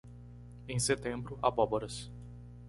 [0.67, 2.09] Em setembro, abóboras.